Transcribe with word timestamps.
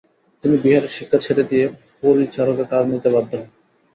তিনি 0.43 0.55
বিহারের 0.57 0.95
শিক্ষা 0.97 1.17
ছেড়ে 1.19 1.43
দিয়ে 1.43 1.65
পরিচারকের 2.01 2.67
কাজ 2.71 2.83
নিতে 2.91 3.09
বাধ্য 3.09 3.31
হন। 3.33 3.45